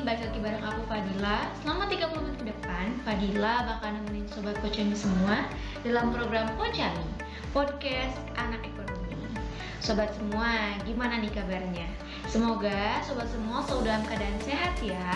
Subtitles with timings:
[0.00, 4.56] ini balik lagi bareng aku Fadila Selama 30 menit ke depan, Fadila bakal nemenin Sobat
[4.64, 5.44] Pocami semua
[5.84, 7.04] dalam program Pocami
[7.52, 9.20] Podcast Anak Ekonomi
[9.84, 11.84] Sobat semua, gimana nih kabarnya?
[12.32, 15.12] Semoga sobat semua selalu dalam keadaan sehat ya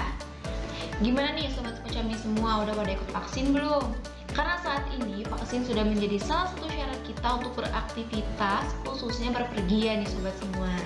[1.01, 3.89] Gimana nih Sobat Pocami semua, udah pada ikut vaksin belum?
[4.37, 10.11] Karena saat ini vaksin sudah menjadi salah satu syarat kita untuk beraktivitas khususnya berpergian nih
[10.12, 10.77] Sobat semua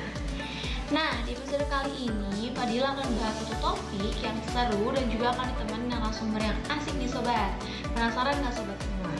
[0.88, 5.52] Nah, di episode kali ini Fadila akan bahas satu topik yang seru dan juga akan
[5.52, 7.52] ditemani narasumber yang asik nih sobat.
[7.92, 9.12] Penasaran nggak sobat semua?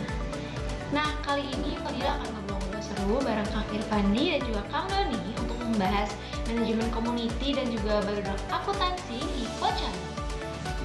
[0.96, 5.60] Nah, kali ini Fadila akan ngobrol-ngobrol seru bareng Kang Irfandi dan juga Kang Doni untuk
[5.60, 6.08] membahas
[6.48, 10.02] manajemen community dan juga background akuntansi di Pocani.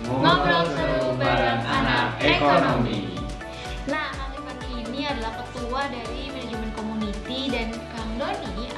[0.03, 3.23] Ngobrol seru bareng anak ekonomi.
[3.87, 8.72] Nah, Kang Irfandi ini adalah ketua dari manajemen community dan Kang Doni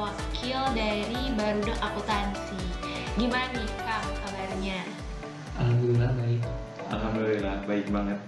[0.00, 2.56] wakil dari Barudak Akuntansi.
[3.20, 4.80] Gimana nih Kang kabarnya?
[5.60, 6.42] Alhamdulillah baik.
[6.88, 8.18] Alhamdulillah baik banget.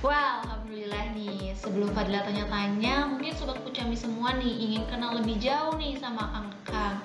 [0.00, 1.52] Wah, alhamdulillah nih.
[1.56, 6.48] Sebelum Fadila tanya-tanya, mungkin sobat Kucami semua nih ingin kenal lebih jauh nih sama Kang
[6.64, 6.96] Kang.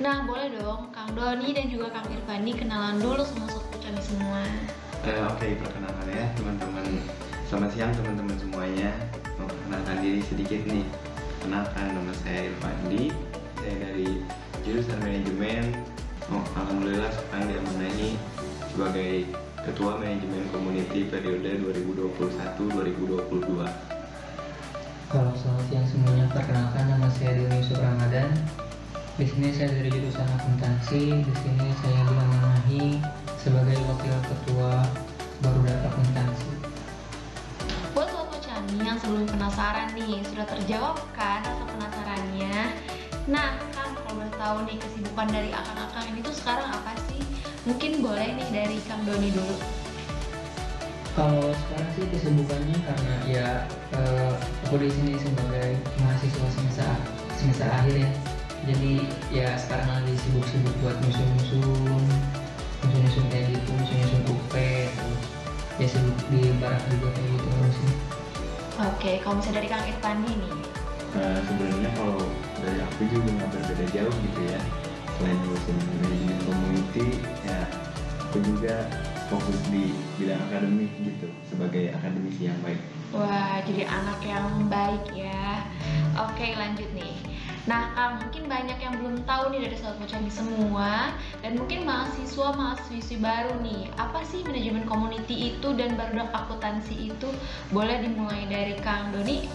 [0.00, 4.40] Nah, boleh dong Kang Doni dan juga Kang Irfandi kenalan dulu sama sobat Kucami semua.
[5.04, 6.86] Eh, Oke, perkenalkan ya teman-teman.
[7.44, 8.88] Selamat siang teman-teman semuanya.
[9.36, 11.11] Mau perkenalkan diri sedikit nih.
[11.42, 13.10] Kenalkan nama saya Irfandi.
[13.58, 14.22] Saya dari
[14.62, 15.74] jurusan manajemen.
[16.30, 18.14] Alhamdulillah sekarang diamanai
[18.70, 19.26] sebagai
[19.66, 23.58] Ketua Manajemen Community periode 2021-2022.
[25.10, 28.30] Kalau selamat siang semuanya, perkenalkan nama saya Doni Yusuf Ramadan.
[29.18, 31.26] Di sini saya dari jurusan akuntansi.
[31.26, 33.02] Di sini saya diamanahi
[33.42, 34.86] sebagai wakil ketua
[35.42, 36.51] Barudak Akuntansi.
[38.80, 42.72] Yang sebelum penasaran nih, sudah terjawab kan rasa penasarannya?
[43.28, 47.20] Nah, Kang, kalau boleh tahu nih kesibukan dari akang-akang ini tuh sekarang apa sih?
[47.68, 49.56] Mungkin boleh nih dari Kang Doni dulu.
[51.12, 53.48] Kalau sekarang sih kesibukannya karena ya
[53.92, 54.32] eh,
[54.64, 56.88] aku di sini sebagai mahasiswa semester
[57.36, 58.10] semester akhir ya.
[58.64, 58.92] Jadi
[59.28, 62.02] ya sekarang lagi sibuk-sibuk buat nyusun-nyusun,
[62.88, 64.54] nyusun-nyusun kayak gitu, nyusun-nyusun UP,
[64.88, 65.22] terus
[65.76, 68.21] ya sibuk di barak juga kayak gitu sih.
[68.80, 70.54] Oke, kalau misalnya dari Kang Irfandi nih,
[71.12, 72.24] Nah, sebenarnya kalau
[72.56, 74.60] dari aku juga nggak berbeda jauh gitu ya.
[75.20, 77.06] Selain ngurusin manajemen community,
[77.44, 77.68] ya
[78.24, 78.88] aku juga
[79.28, 82.80] fokus di bidang akademik gitu sebagai akademisi yang baik.
[83.12, 85.68] Wah, jadi anak yang baik ya.
[86.16, 87.11] Oke, lanjut nih.
[87.62, 91.14] Nah, Kang, mungkin banyak yang belum tahu nih dari Sobat Pocami semua
[91.46, 93.86] dan mungkin mahasiswa mahasiswi baru nih.
[94.02, 97.30] Apa sih manajemen community itu dan barudak akuntansi itu?
[97.70, 99.46] Boleh dimulai dari Kang Doni?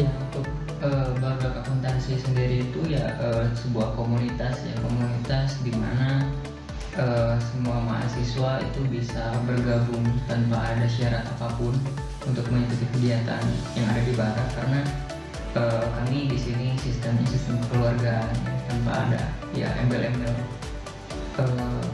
[0.00, 0.48] Ya untuk
[0.80, 6.24] eh, Barudak Akuntansi sendiri itu ya eh, sebuah komunitas ya komunitas di mana
[6.96, 11.74] eh, semua mahasiswa itu bisa bergabung tanpa ada syarat apa pun
[12.24, 13.44] untuk mengikuti kegiatan
[13.76, 14.80] yang ada di Barak karena
[15.56, 19.22] eh, kami di sini sistemnya sistem keluargaan ya, tanpa ada
[19.54, 20.34] ya embel-embel
[21.40, 21.86] eh,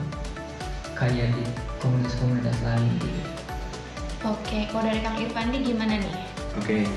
[0.96, 1.44] kayak di
[1.80, 3.22] komunitas-komunitas lain gitu.
[4.26, 6.16] Oke, kalau dari Kang Irfandi gimana nih?
[6.58, 6.88] Oke,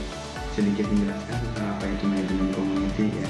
[0.56, 3.30] sedikit menjelaskan tentang apa itu manajemen community ya.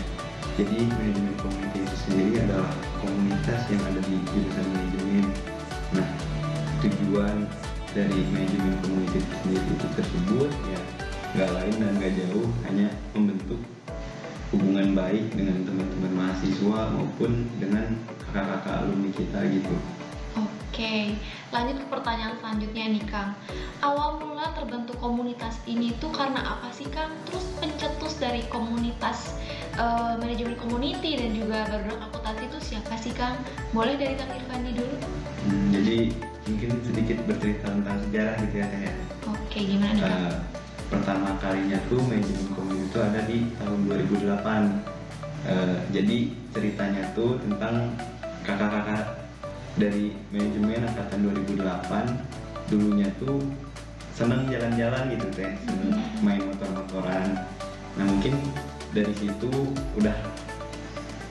[0.56, 2.70] Jadi manajemen community itu sendiri adalah
[3.02, 5.26] komunitas yang ada di jurusan manajemen.
[5.98, 6.08] Nah,
[6.86, 7.36] tujuan
[7.92, 10.80] dari manajemen community itu sendiri itu tersebut ya
[11.38, 13.62] nggak lain dan nggak jauh hanya membentuk
[14.50, 17.86] hubungan baik dengan teman-teman mahasiswa maupun dengan
[18.18, 19.76] kakak-kakak alumni kita gitu.
[20.38, 21.18] Oke,
[21.54, 23.38] lanjut ke pertanyaan selanjutnya nih Kang.
[23.86, 27.14] Awal mula terbentuk komunitas ini tuh karena apa sih Kang?
[27.30, 29.38] Terus pencetus dari komunitas
[29.78, 33.38] eh, manajemen community dan juga barudak akuntansi itu siapa sih Kang?
[33.70, 34.96] Boleh dari Kang Irfandi dulu?
[35.46, 35.98] Hmm, jadi
[36.50, 38.94] mungkin sedikit bercerita tentang sejarah gitu ya Teh, ya.
[39.30, 40.59] Oke, gimana nih Kang?
[40.90, 45.00] Pertama kalinya tuh manajemen community itu ada di tahun 2008
[45.48, 46.18] Eh, jadi
[46.52, 47.96] ceritanya tuh tentang
[48.44, 49.24] kakak-kakak
[49.80, 52.12] dari manajemen angkatan 2008
[52.68, 53.40] dulunya tuh
[54.12, 55.52] seneng jalan-jalan gitu teh.
[55.64, 57.40] Seneng main motor-motoran.
[57.96, 58.36] Nah mungkin
[58.92, 59.52] dari situ
[59.96, 60.16] udah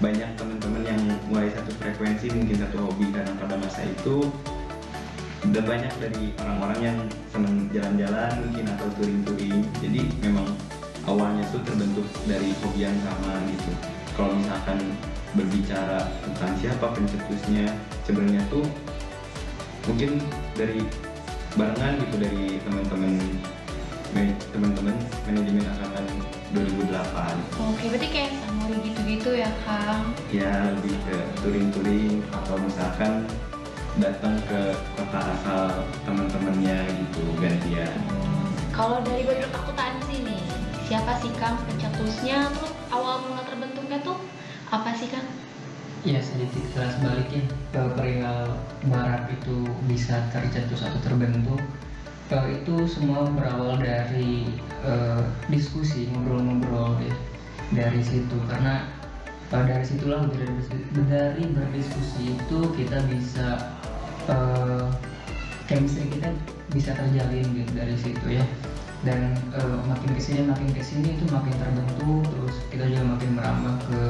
[0.00, 4.24] banyak teman-teman yang mulai satu frekuensi mungkin satu hobi karena pada masa itu
[5.44, 6.98] udah banyak dari orang-orang yang
[7.30, 9.62] seneng jalan-jalan mungkin atau touring-touring.
[9.78, 10.48] Jadi memang
[11.06, 13.70] awalnya tuh terbentuk dari hobi yang sama gitu.
[14.18, 14.78] Kalau misalkan
[15.32, 17.68] berbicara tentang siapa pencetusnya
[18.02, 18.64] sebenarnya tuh
[19.86, 20.18] mungkin
[20.56, 20.82] dari
[21.54, 23.12] barengan gitu dari teman-teman
[24.16, 26.04] man- teman-teman manajemen angkatan
[26.56, 30.12] 2008 Oke, berarti kayak samori gitu gitu ya Kang?
[30.32, 33.28] Ya lebih ke touring-touring atau misalkan
[33.96, 37.96] datang ke kota asal teman-temannya gitu gantian
[38.76, 40.44] Kalau dari background akuntansi nih,
[40.86, 42.46] siapa sih Kang pencetusnya?
[42.54, 44.20] Terus awal mula terbentuknya tuh
[44.70, 45.26] apa sih Kang?
[46.06, 47.42] Ya sedikit kelas balikin
[47.74, 48.54] ke perihal
[48.86, 51.58] barat itu bisa tercetus atau terbentuk
[52.28, 54.44] Eh, itu semua berawal dari
[54.84, 57.16] eh, diskusi ngobrol-ngobrol ya,
[57.72, 58.84] dari situ karena
[59.48, 60.52] eh, dari situlah dari,
[61.08, 63.77] dari berdiskusi itu kita bisa
[64.28, 64.86] eh,
[65.68, 66.32] chemistry kita
[66.72, 68.44] bisa terjalin gitu dari situ ya.
[69.06, 73.30] Dan eh, makin ke sini makin ke sini itu makin terbentuk terus kita juga makin
[73.36, 74.00] merambah ke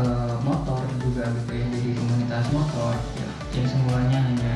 [0.00, 1.66] eh, motor juga gitu ya.
[1.70, 4.54] Jadi komunitas motor ya, yang semulanya hanya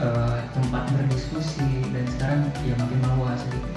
[0.00, 3.70] eh, tempat berdiskusi dan sekarang ya makin meluas gitu.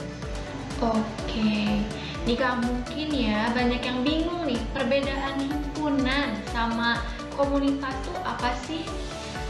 [0.80, 1.84] Oke,
[2.24, 7.04] nih Kang mungkin ya banyak yang bingung nih perbedaan himpunan sama
[7.36, 8.88] komunitas tuh apa sih?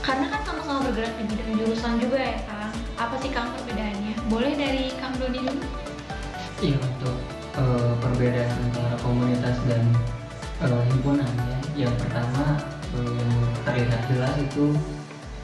[0.09, 2.73] Karena kan sama-sama bergerak di bidang jurusan juga ya Kang.
[2.97, 4.17] Apa sih Kang perbedaannya?
[4.25, 5.61] Boleh dari Kang Doni dulu?
[6.65, 7.17] Iya untuk
[7.53, 9.85] eh, perbedaan antara komunitas dan
[10.65, 11.85] eh, himpunan ya.
[11.85, 12.57] Yang pertama
[12.97, 14.73] eh, yang terlihat jelas itu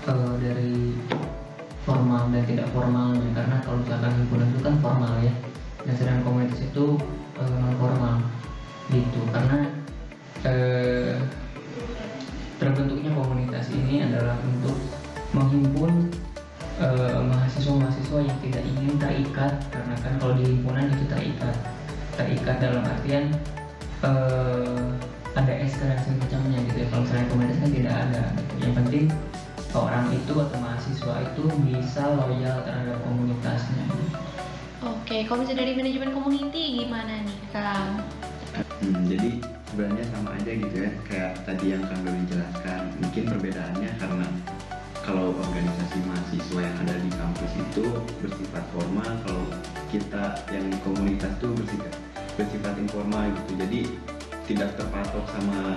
[0.09, 0.97] eh, dari
[1.85, 5.33] formal dan tidak formalnya karena kalau misalkan himpunan itu kan formal ya
[5.85, 6.97] dan sedangkan komunitas itu
[7.37, 8.17] non formal
[8.89, 9.69] gitu karena
[31.35, 33.83] itu bisa loyal terhadap komunitasnya.
[34.87, 37.99] Oke, kalau misalnya dari manajemen community gimana nih Kang?
[38.55, 43.91] Hmm, jadi sebenarnya sama aja gitu ya kayak tadi yang Kang Doni jelaskan mungkin perbedaannya
[43.99, 44.27] karena
[45.03, 47.83] kalau organisasi mahasiswa yang ada di kampus itu
[48.23, 49.43] bersifat formal kalau
[49.91, 51.93] kita yang di komunitas tuh bersifat
[52.39, 53.51] bersifat informal gitu.
[53.59, 53.79] Jadi
[54.47, 55.75] tidak terpatok sama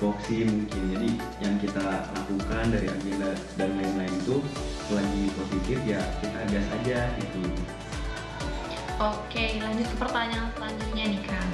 [0.00, 0.82] kepoksi mungkin.
[0.96, 1.10] Jadi
[1.44, 3.99] yang kita lakukan dari agenda dan lain-lain
[5.60, 7.44] positif ya kita gas aja gitu
[9.00, 11.50] Oke, lanjut ke pertanyaan selanjutnya nih Kang.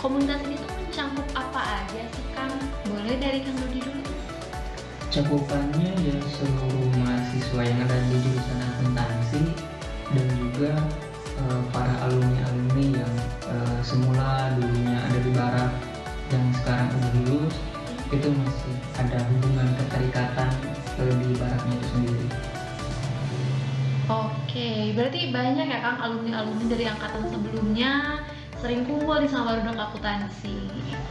[0.00, 2.52] Komunitas ini tuh mencakup apa aja sih Kang?
[2.88, 4.04] Boleh dari Kang Dodi dulu?
[5.06, 8.15] cakupannya ya seluruh mahasiswa yang ada di
[25.36, 28.24] banyak ya Kang alumni-alumni dari angkatan sebelumnya
[28.56, 30.56] sering kumpul di sama barudak akuntansi.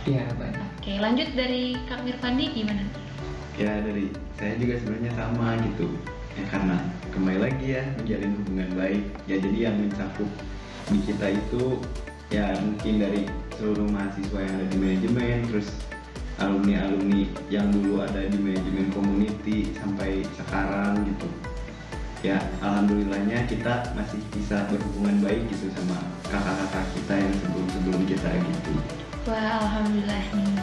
[0.09, 0.65] Iya banyak.
[0.81, 3.05] Oke, lanjut dari Kang Mirfandi gimana?
[3.55, 5.87] ya dari saya juga sebenarnya sama gitu
[6.35, 6.77] ya karena
[7.15, 10.29] kembali lagi ya menjalin hubungan baik ya jadi yang mencakup
[10.91, 11.79] di kita itu
[12.35, 13.21] ya mungkin dari
[13.55, 15.71] seluruh mahasiswa yang ada di manajemen terus
[16.43, 21.27] alumni alumni yang dulu ada di manajemen community sampai sekarang gitu
[22.25, 28.29] ya alhamdulillahnya kita masih bisa berhubungan baik gitu sama kakak-kakak kita yang sebelum sebelum kita
[28.33, 28.73] gitu
[29.25, 30.53] Wah, alhamdulillah nih.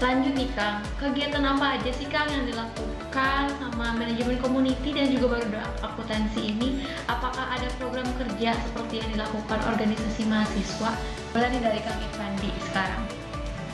[0.00, 5.36] Lanjut nih Kang, kegiatan apa aja sih Kang yang dilakukan sama manajemen community dan juga
[5.36, 6.88] barudak akuntansi ini?
[7.04, 10.96] Apakah ada program kerja seperti yang dilakukan organisasi mahasiswa?
[11.36, 13.02] Boleh nih dari Kang Irfandi sekarang.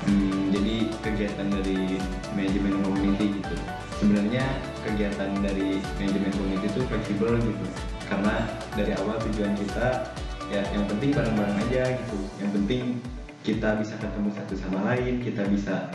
[0.03, 2.03] Hmm, jadi kegiatan dari
[2.35, 3.57] manajemen community gitu.
[3.99, 4.45] Sebenarnya
[4.85, 7.67] kegiatan dari manajemen community itu fleksibel gitu.
[8.05, 10.13] Karena dari awal tujuan kita
[10.53, 12.19] ya yang penting bareng-bareng aja gitu.
[12.43, 12.83] Yang penting
[13.45, 15.89] kita bisa ketemu satu sama lain, kita bisa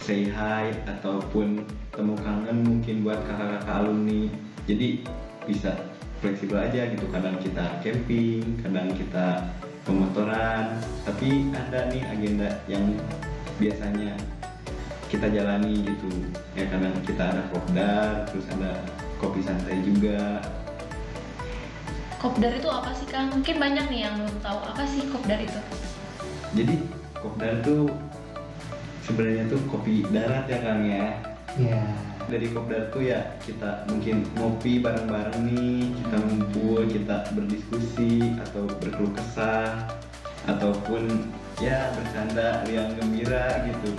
[0.00, 4.32] say hi ataupun temu kangen mungkin buat kakak-kakak alumni.
[4.64, 5.04] Jadi
[5.44, 5.76] bisa
[6.20, 7.04] fleksibel aja gitu.
[7.08, 9.48] Kadang kita camping, kadang kita
[9.84, 10.76] pemotoran,
[11.08, 12.84] tapi ada nih agenda yang
[13.56, 14.16] biasanya
[15.10, 16.06] kita jalani gitu
[16.54, 18.78] ya kadang kita ada kopdar terus ada
[19.18, 20.38] kopi santai juga
[22.20, 23.32] Kopdar itu apa sih Kang?
[23.32, 25.56] Mungkin banyak nih yang belum tahu apa sih Kopdar itu.
[26.52, 26.74] jadi
[27.16, 27.88] kopdar tuh
[29.00, 31.06] sebenarnya tuh kopi darat ya kang ya
[31.58, 31.82] Ya.
[32.26, 39.10] dari kopdar tuh ya kita mungkin ngopi bareng-bareng nih kita ngumpul kita berdiskusi atau berkeluh
[39.10, 39.82] kesah
[40.46, 41.26] ataupun
[41.58, 43.90] ya bercanda riang gembira gitu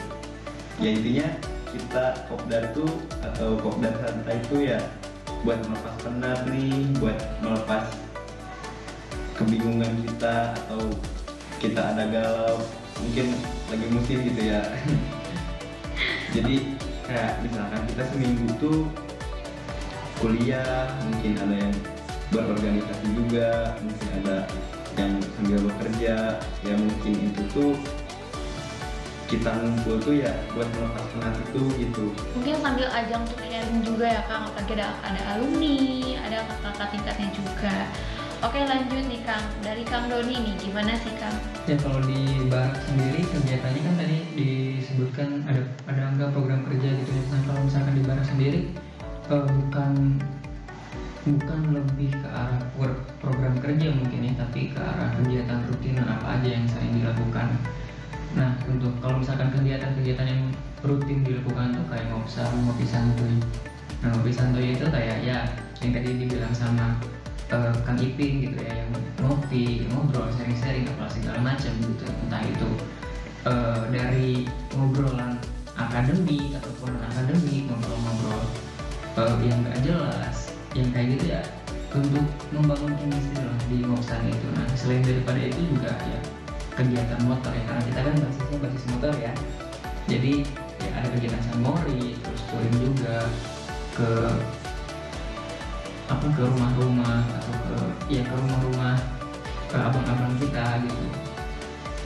[0.81, 1.27] ya intinya
[1.69, 2.89] kita kopdar tuh
[3.21, 4.81] atau kopdar santai itu ya
[5.45, 7.85] buat melepas penat nih buat melepas
[9.37, 10.81] kebingungan kita atau
[11.61, 12.57] kita ada galau
[13.01, 13.33] mungkin
[13.69, 14.61] lagi musim gitu ya.
[16.35, 18.79] Jadi kayak misalkan kita seminggu tuh
[20.21, 21.75] kuliah mungkin ada yang
[22.29, 24.37] berorganisasi juga mungkin ada
[24.95, 27.73] yang sambil bekerja ya mungkin itu tuh
[29.31, 32.05] kita ngumpul tuh ya buat melepas penat itu gitu.
[32.35, 35.79] Mungkin sambil ajang untuk sharing juga ya kang apalagi ada ada alumni
[36.19, 37.75] ada kakak tingkatnya juga.
[38.41, 41.37] Oke lanjut nih kang dari kang Doni nih gimana sih kang
[41.69, 47.11] Ya kalau di barak sendiri kegiatannya kan tadi disebutkan ada ada angka program kerja gitu
[47.15, 47.23] ya.
[47.31, 48.59] Nah kalau misalkan di barak sendiri
[49.31, 50.19] eh, bukan
[51.21, 52.59] bukan lebih ke arah
[53.21, 57.47] program kerja mungkin ya, tapi ke arah kegiatan rutinan apa aja yang sering dilakukan.
[58.35, 60.41] Nah untuk kalau misalkan kegiatan-kegiatan yang
[60.81, 63.35] rutin dilakukan tuh kayak ngopsam, ngopi santuy.
[64.01, 65.45] Nah ngopi santuy itu kayak ya
[65.81, 66.95] yang tadi dibilang sama
[67.51, 68.89] eh, Kang Iping gitu ya yang
[69.21, 72.69] ngopi, ngobrol, sharing-sharing apa segala macam gitu entah itu
[73.49, 74.29] eh, dari
[74.77, 75.37] ngobrolan
[75.75, 78.43] akademik ataupun akademik ngobrol-ngobrol
[79.17, 80.37] eh, yang gak jelas
[80.71, 81.41] yang kayak gitu ya
[81.91, 82.23] untuk
[82.55, 86.19] membangun chemistry lah di ngopsan itu nah selain daripada itu juga ya
[86.75, 87.63] kegiatan motor ya.
[87.67, 89.33] Karena kita kan basisnya basis motor ya.
[90.09, 90.33] Jadi
[90.81, 93.17] ya ada kegiatan sanmori terus touring juga
[93.95, 94.11] ke
[96.11, 97.77] apa ke rumah-rumah atau ke
[98.11, 98.99] ya ke rumah-rumah
[99.71, 101.05] ke abang-abang kita gitu.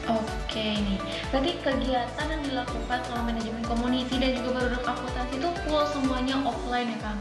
[0.06, 1.02] Oke nih,
[1.34, 6.94] berarti kegiatan yang dilakukan selama manajemen community dan juga produk akuntansi itu full semuanya offline
[6.94, 7.20] ya Kang?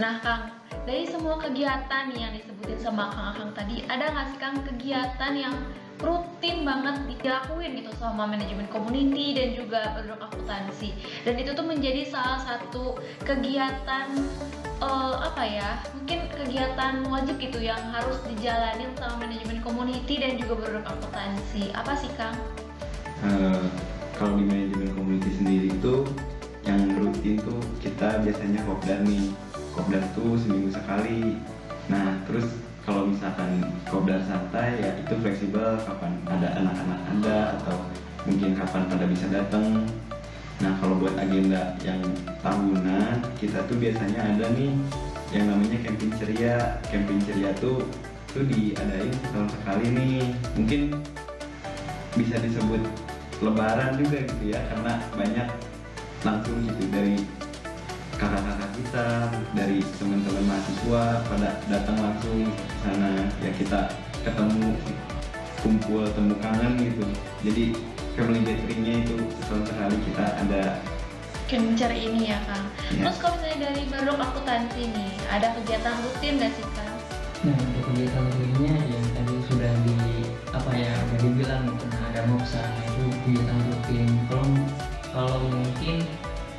[0.00, 0.42] Nah Kang,
[0.88, 5.52] dari semua kegiatan yang disebutin sama Kang Akang tadi, ada nggak sih Kang kegiatan yang
[6.02, 10.90] rutin banget dilakuin gitu sama manajemen community dan juga produk akuntansi.
[11.22, 14.10] Dan itu tuh menjadi salah satu kegiatan
[14.82, 20.58] eh, apa ya mungkin kegiatan wajib gitu yang harus dijalanin sama manajemen community dan juga
[20.58, 21.70] produk akuntansi.
[21.72, 22.34] Apa sih Kang?
[23.22, 23.64] Eh,
[24.18, 26.02] kalau di manajemen community sendiri itu
[26.66, 29.30] yang rutin tuh kita biasanya kopdar nih.
[29.72, 31.38] Kopdar tuh seminggu sekali.
[31.86, 32.50] Nah terus
[32.82, 37.76] kalau misalkan kopdar santai ya itu fleksibel kapan ada anak-anak anda atau
[38.26, 39.86] mungkin kapan pada bisa datang.
[40.62, 42.02] Nah kalau buat agenda yang
[42.42, 44.74] tahunan kita tuh biasanya ada nih
[45.30, 46.78] yang namanya camping ceria.
[46.90, 47.86] Camping ceria tuh
[48.34, 50.22] tuh diadain setahun sekali nih.
[50.58, 50.80] Mungkin
[52.18, 52.82] bisa disebut
[53.42, 55.48] lebaran juga gitu ya karena banyak
[56.22, 57.18] langsung gitu dari
[58.22, 59.06] kakak-kakak kita
[59.58, 63.10] dari teman-teman mahasiswa pada datang langsung ke sana
[63.42, 63.80] ya kita
[64.22, 64.78] ketemu
[65.58, 67.06] kumpul temu kangen gitu
[67.42, 67.64] jadi
[68.14, 70.62] family gatheringnya itu setahun sekali kita ada
[71.52, 72.64] Kencer ini ya Kang.
[72.96, 73.04] Ya.
[73.04, 76.96] Terus kalau misalnya dari produk akuntansi nih, ada kegiatan rutin nggak sih Kang?
[77.44, 79.96] Nah untuk kegiatan rutinnya yang tadi sudah di
[80.48, 84.08] apa ya udah dibilang gitu, nah ada moksa nah, itu kegiatan rutin.
[84.32, 84.48] Kalau
[85.12, 85.96] kalau mungkin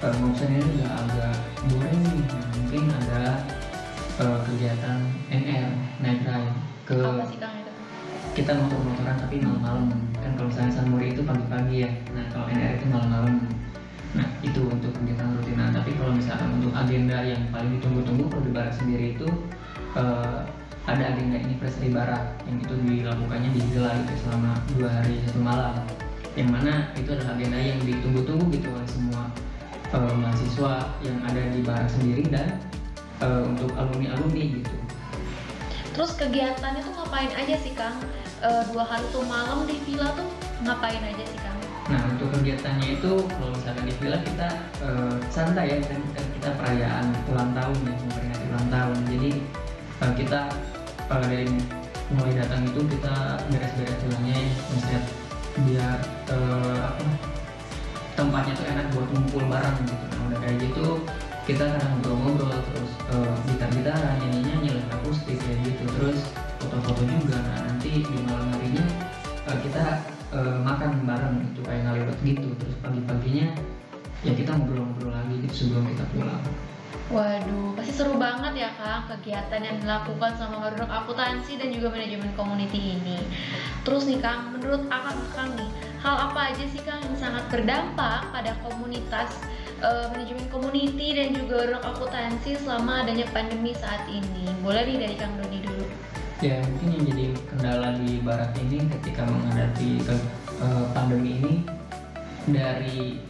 [0.05, 1.32] uh, moksa ini udah agak
[1.71, 3.21] boring nih, nah, mungkin ada
[4.19, 4.97] eh, kegiatan
[5.31, 5.67] NR
[6.03, 6.53] night ride.
[6.83, 7.71] Ke Apa sih Kang itu?
[8.33, 9.93] kita motor-motoran tapi malam-malam.
[10.17, 11.91] Kan kalau misalnya Sunmori itu pagi-pagi ya.
[12.17, 13.35] Nah kalau NR itu malam-malam.
[14.13, 18.51] Nah itu untuk kegiatan rutinan tapi kalau misalkan untuk agenda yang paling ditunggu-tunggu kalau di
[18.53, 19.27] barat sendiri itu
[19.93, 20.39] eh,
[20.83, 25.73] ada agenda anniversary barat yang itu dilakukannya di Gela gitu selama dua hari satu malam.
[26.33, 29.12] Yang mana itu adalah agenda yang ditunggu-tunggu gitu oleh semua
[29.93, 30.73] eh, mahasiswa
[31.05, 32.57] yang ada di barat sendiri dan
[33.21, 34.75] eh, untuk alumni-alumni gitu
[35.93, 37.93] Terus kegiatannya tuh ngapain aja sih Kang?
[38.41, 40.25] Eh, dua hari tuh malam di villa tuh
[40.65, 41.57] ngapain aja sih Kang?
[41.93, 44.49] Nah untuk kegiatannya itu kalau misalkan di villa kita
[44.81, 48.97] eh, santai ya kan kan kita perayaan ulang tahun ya memperingati ulang tahun.
[49.05, 49.31] Jadi
[50.01, 50.41] eh, kita
[51.13, 51.47] eh, dari
[52.13, 53.15] mulai datang itu kita
[53.53, 55.01] beres-beres vilanya ya, misalnya
[55.53, 55.97] biar
[56.33, 57.01] eh, apa
[58.13, 60.05] tempatnya tuh enak buat ngumpul bareng gitu.
[60.09, 60.87] Nah udah kayak gitu
[61.43, 66.19] kita kadang ngobrol-ngobrol terus eh, gitar-gitaran nyanyi-nyanyi akustik kayak gitu terus
[66.63, 68.85] foto-foto juga nah nanti di malam harinya
[69.51, 69.83] eh, kita
[70.31, 73.51] eh, makan bareng gitu kayak ngalewat gitu terus pagi-paginya
[74.23, 76.43] ya kita ngobrol-ngobrol lagi gitu sebelum kita pulang
[77.11, 82.31] Waduh, pasti seru banget ya Kang kegiatan yang dilakukan sama produk akuntansi dan juga manajemen
[82.33, 83.19] community ini.
[83.83, 85.67] Terus nih Kang, menurut Akang Kang nih,
[86.03, 89.39] hal apa aja sih Kang yang sangat berdampak pada komunitas
[89.79, 94.51] eh, manajemen community dan juga produk akuntansi selama adanya pandemi saat ini?
[94.59, 95.87] Boleh nih dari Kang Doni dulu.
[96.43, 101.53] ya mungkin yang jadi kendala di barat ini ketika menghadapi eh, pandemi ini
[102.51, 103.23] dari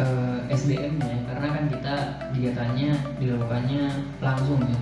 [0.00, 1.94] eh, SDM nya karena kan kita
[2.32, 2.90] kegiatannya
[3.20, 3.84] dilakukannya
[4.24, 4.80] langsung ya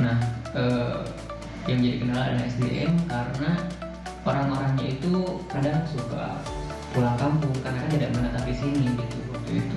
[0.00, 0.16] nah
[0.56, 0.96] eh,
[1.68, 3.50] yang jadi kendala adalah SDM karena
[4.24, 6.40] orang-orangnya itu kadang suka
[6.94, 9.76] pulang kampung karena kan tidak menetap di sini gitu waktu itu.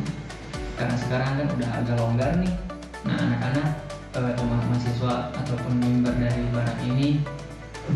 [0.77, 2.53] Karena sekarang kan udah agak longgar nih.
[3.09, 3.67] Nah anak-anak
[4.13, 7.25] eh, teman mahasiswa ataupun member dari barat ini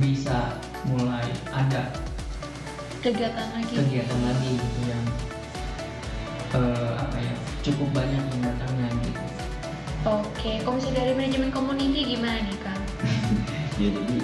[0.01, 0.57] bisa
[0.89, 1.93] mulai ada
[3.05, 3.73] kegiatan lagi.
[3.75, 5.05] kegiatan lagi gitu yang
[6.57, 7.33] eh, apa ya
[7.65, 9.21] cukup banyak yang datangnya gitu
[10.07, 12.81] oke komisi dari manajemen community gimana nih kang
[13.81, 14.17] ya jadi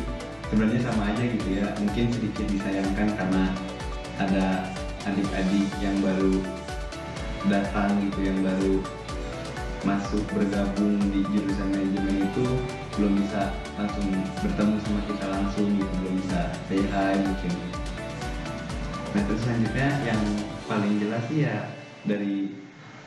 [0.50, 1.68] sebenarnya sama aja gitu ya.
[1.80, 3.44] Mungkin sedikit disayangkan karena
[4.18, 4.46] ada
[5.08, 6.36] adik-adik yang baru
[7.48, 8.76] datang gitu yang baru
[9.88, 12.48] masuk bergabung di jurusan manajemen itu
[13.00, 14.10] belum bisa langsung
[14.44, 17.54] bertemu sama kita langsung gitu belum bisa say hi mungkin.
[19.16, 20.22] Nah terus selanjutnya yang
[20.68, 21.72] paling jelas sih ya
[22.04, 22.52] dari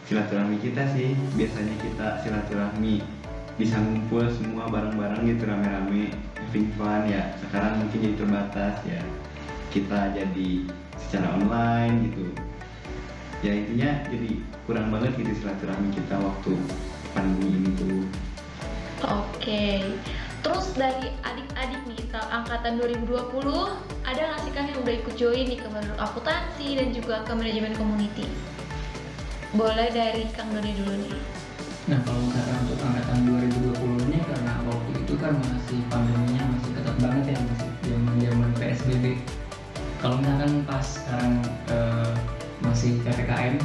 [0.09, 3.05] silaturahmi kita sih biasanya kita silaturahmi
[3.61, 6.17] bisa ngumpul semua bareng-bareng gitu rame-rame
[6.49, 7.37] having fun ya.
[7.45, 9.03] Sekarang mungkin jadi terbatas ya
[9.71, 10.51] kita jadi
[10.99, 12.27] secara online gitu
[13.41, 14.31] ya intinya jadi
[14.69, 16.53] kurang banget gitu silaturahmi kita waktu
[17.17, 18.05] pandemi ini tuh
[19.01, 19.97] Oke,
[20.45, 23.17] terus dari adik-adik nih angkatan 2020
[24.05, 27.73] ada nggak sih Kang yang udah ikut join nih ke akuntansi dan juga ke manajemen
[27.81, 28.29] community?
[29.57, 31.17] Boleh dari Kang Doni dulu nih.
[31.89, 36.97] Nah kalau misalkan untuk angkatan 2020 ini karena waktu itu kan masih pandeminya masih ketat
[37.01, 39.05] banget ya masih zaman zaman PSBB.
[40.01, 42.13] Kalau misalkan pas sekarang eh,
[42.65, 43.61] masih ppkm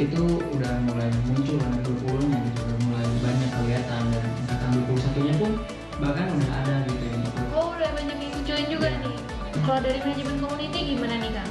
[0.00, 0.22] itu
[0.56, 5.34] udah mulai muncul anak 20 nya gitu udah mulai banyak kelihatan dan angkatan 21 nya
[5.36, 5.52] pun
[6.00, 9.16] bahkan udah ada gitu yang ikut Oh udah banyak yang ikut join juga nih.
[9.60, 11.50] Kalau dari manajemen community gimana nih Kang?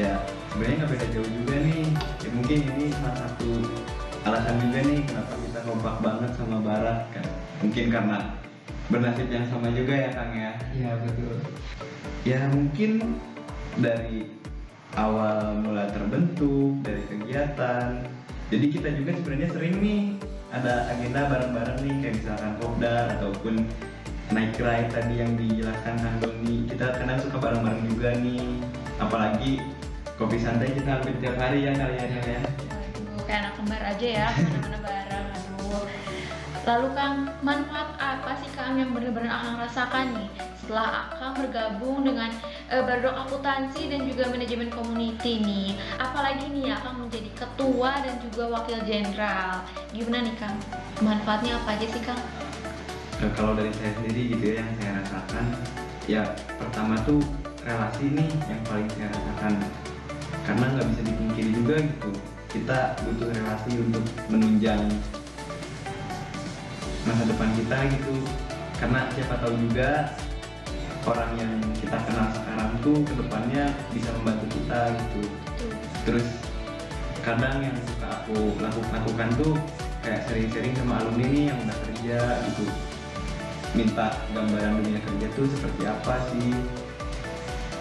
[0.00, 0.16] ya
[0.48, 1.84] sebenarnya nggak beda jauh juga nih
[2.24, 3.48] ya mungkin ini salah satu
[4.24, 7.26] alasan juga nih kenapa kita kompak banget sama Barat kan
[7.60, 8.18] mungkin karena
[8.90, 11.34] bernasib yang sama juga ya Kang ya ya betul
[12.26, 13.16] ya mungkin
[13.78, 14.26] dari
[14.98, 18.02] awal mula terbentuk dari kegiatan
[18.50, 20.02] jadi kita juga sebenarnya sering nih
[20.50, 23.54] ada agenda bareng-bareng nih kayak misalkan kopdar ataupun
[24.34, 28.42] naik ride tadi yang dijelaskan Kang Doni kita kadang suka bareng-bareng juga nih
[28.98, 29.62] apalagi
[30.18, 34.26] kopi santai kita hampir tiap hari ya kalian ya Waduh, kayak anak kembar aja ya,
[34.36, 35.26] ke mana-mana bareng.
[35.30, 35.82] Aduh.
[36.68, 40.28] Lalu Kang, manfaat apa sih Kang yang benar-benar Akang rasakan nih
[40.60, 42.28] setelah Akang bergabung dengan
[42.68, 45.72] eh, Bardok Akuntansi dan juga manajemen community nih?
[45.96, 49.64] Apalagi nih Akang menjadi ketua dan juga wakil jenderal.
[49.96, 50.56] Gimana nih Kang?
[51.00, 52.20] Manfaatnya apa aja sih Kang?
[53.20, 55.44] Nah, kalau dari saya sendiri gitu ya yang saya rasakan
[56.08, 56.22] ya
[56.60, 57.20] pertama tuh
[57.64, 59.52] relasi nih yang paling saya rasakan
[60.48, 62.10] karena nggak bisa dipungkiri juga gitu
[62.50, 64.88] kita butuh relasi untuk menunjang
[67.06, 68.14] masa depan kita gitu.
[68.80, 70.16] Karena siapa tahu juga
[71.08, 75.22] orang yang kita kenal sekarang tuh ke depannya bisa membantu kita gitu.
[76.08, 76.26] Terus
[77.20, 79.54] kadang yang suka aku laku- lakukan tuh
[80.00, 82.64] kayak sering-sering sama alumni nih yang udah kerja gitu.
[83.76, 86.52] Minta gambaran dunia kerja tuh seperti apa sih?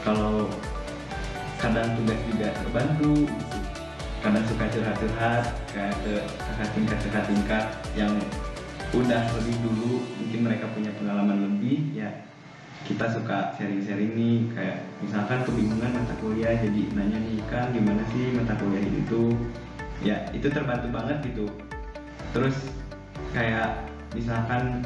[0.03, 0.47] Kalau
[1.59, 3.57] kadang tugas juga terbantu gitu.
[4.19, 8.11] kadang suka curhat-curhat kayak ke kakak tingkat kakak tingkat yang
[8.89, 12.09] udah lebih dulu mungkin mereka punya pengalaman lebih ya
[12.89, 18.33] kita suka sharing-sharing nih kayak misalkan kebingungan mata kuliah jadi nanya nih kan gimana sih
[18.33, 19.37] mata kuliah itu
[20.01, 21.45] ya itu terbantu banget gitu.
[22.33, 22.55] Terus
[23.35, 23.85] kayak
[24.17, 24.81] misalkan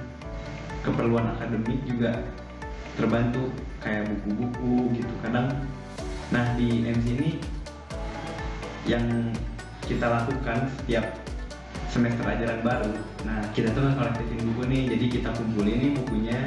[0.83, 2.19] keperluan akademik juga
[2.99, 5.47] terbantu kayak buku-buku gitu kadang.
[6.35, 7.31] Nah di MC ini
[8.83, 9.31] yang
[9.87, 11.22] kita lakukan setiap
[11.93, 12.93] semester ajaran baru.
[13.29, 14.83] Nah kita tuh ngekolektifin buku nih.
[14.97, 16.39] Jadi kita kumpulin nih bukunya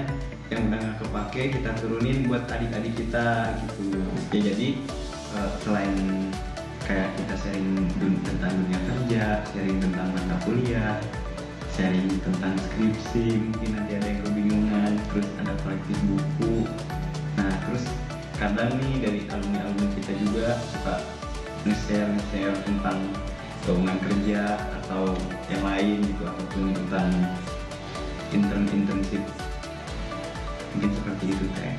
[0.51, 4.03] yang udah nggak kepake kita turunin buat adik-adik kita gitu.
[4.35, 4.69] Ya jadi
[5.39, 5.95] eh, selain
[6.83, 7.79] kayak kita sharing
[8.23, 10.95] tentang dunia kerja sharing tentang mata kuliah
[11.75, 16.63] sharing tentang skripsi mungkin nanti ada yang kebingungan terus ada kolektif buku.
[17.39, 17.85] Nah terus
[18.39, 20.95] kadang nih dari alumni alumni kita juga suka
[21.67, 22.99] nge-share nge-share tentang
[23.67, 24.43] keuangan kerja
[24.83, 25.11] atau
[25.51, 27.11] yang lain gitu ataupun tentang
[28.31, 29.23] intern internship
[30.75, 31.75] mungkin seperti itu teh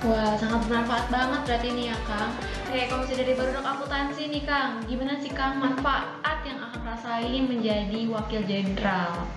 [0.00, 2.32] Wah, sangat bermanfaat banget berarti nih ya Kang.
[2.72, 7.44] Oke, kalau misalnya dari Bardok Akuntansi nih Kang, gimana sih Kang manfaat yang akan rasain
[7.44, 9.28] menjadi wakil jenderal?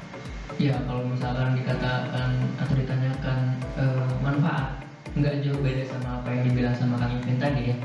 [0.55, 2.31] Ya kalau misalkan dikatakan
[2.63, 4.87] atau ditanyakan eh, manfaat
[5.19, 7.77] nggak jauh beda sama apa yang dibilang sama Kang Ipin tadi ya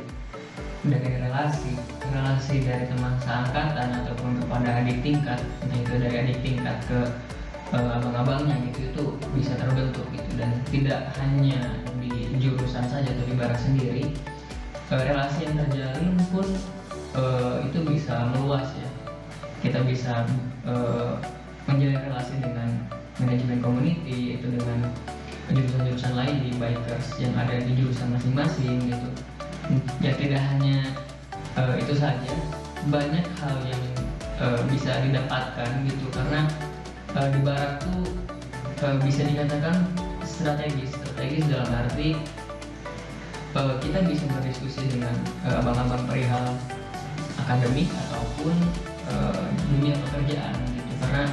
[0.87, 1.75] dari relasi
[2.15, 7.01] relasi dari teman seangkatan ataupun kepada adik tingkat entah itu dari adik tingkat ke
[7.75, 10.31] eh, abang-abangnya gitu itu bisa terbentuk gitu.
[10.39, 11.59] Dan tidak hanya
[11.99, 14.15] di jurusan saja atau di barat sendiri
[14.89, 16.49] Eh, relasi yang terjalin pun
[17.13, 18.89] eh, itu bisa meluas ya.
[19.59, 20.23] Kita bisa
[20.63, 21.19] uh,
[21.67, 22.79] menjalin relasi dengan
[23.19, 24.87] manajemen community itu dengan
[25.51, 29.11] jurusan-jurusan lain di bikers yang ada di jurusan masing-masing gitu
[30.01, 30.85] ya tidak hanya
[31.57, 32.33] uh, itu saja.
[32.89, 33.85] Banyak hal yang
[34.41, 36.07] uh, bisa didapatkan gitu.
[36.15, 36.49] Karena
[37.17, 38.05] uh, di barat tuh
[38.85, 39.85] uh, bisa dikatakan
[40.25, 40.95] strategis.
[40.97, 42.17] Strategis dalam arti
[43.59, 46.57] uh, kita bisa berdiskusi dengan uh, abang-abang perihal
[47.45, 48.55] akademik ataupun
[49.13, 50.93] uh, dunia pekerjaan gitu.
[51.05, 51.25] Karena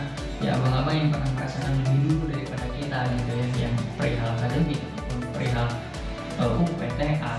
[0.44, 5.20] ya abang-abang yang pernah merasakan lebih dulu daripada kita gitu ya yang perihal akademik ataupun
[5.32, 5.68] perihal
[6.44, 7.36] uh, UPTA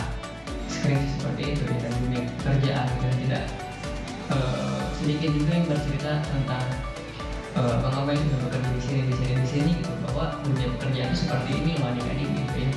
[1.55, 3.45] itu ya dunia pekerjaan dan tidak
[4.33, 6.67] uh, sedikit juga yang bercerita tentang
[7.55, 11.51] uh, yang bekerja di sini di sini di sini gitu bahwa dunia pekerjaan itu seperti
[11.55, 12.73] ini loh adik-adik gitu ya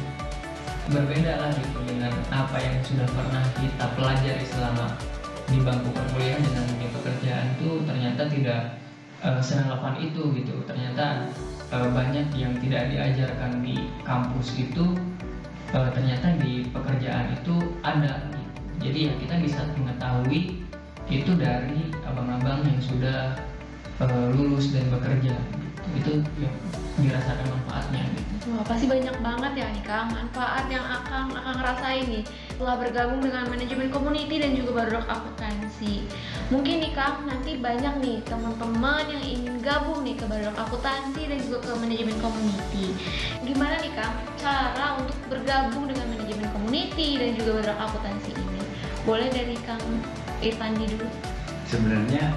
[0.89, 4.97] berbeda lah gitu dengan apa yang sudah pernah kita pelajari selama
[5.49, 8.61] di bangku perkuliahan dengan dunia pekerjaan itu ternyata tidak
[9.21, 11.29] uh, serelevan itu gitu ternyata
[11.73, 14.97] uh, banyak yang tidak diajarkan di kampus itu
[15.73, 17.55] uh, ternyata di pekerjaan itu
[17.85, 18.28] ada.
[18.79, 20.63] Jadi ya kita bisa mengetahui
[21.09, 23.35] itu dari abang-abang yang sudah
[23.99, 25.35] uh, lulus dan bekerja
[25.97, 26.53] itu yang
[27.01, 28.29] dirasakan manfaatnya gitu.
[28.53, 33.21] Wah, pasti banyak banget ya nih Kang manfaat yang akan akan ngerasain nih setelah bergabung
[33.23, 36.05] dengan manajemen community dan juga baru akuntansi.
[36.53, 41.39] Mungkin nih Kang nanti banyak nih teman-teman yang ingin gabung nih ke baru akuntansi dan
[41.41, 42.85] juga ke manajemen community.
[43.43, 48.48] Gimana nih Kang cara untuk bergabung dengan manajemen community dan juga baru akuntansi ini?
[49.09, 49.81] Boleh dari Kang
[50.37, 51.09] Irfandi dulu.
[51.65, 52.29] Sebenarnya